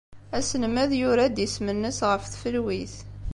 [0.37, 2.95] Aselmad yura-d isem-nnes ɣef tfelwit.